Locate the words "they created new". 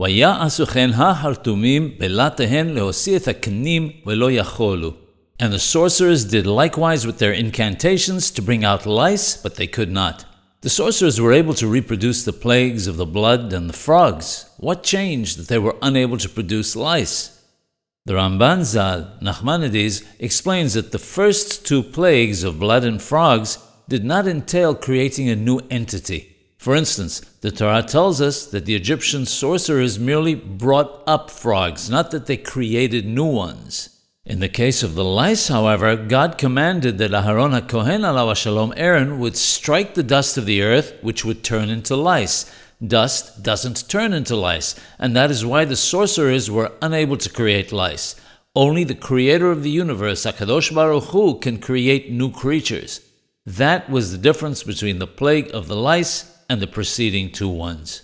32.24-33.26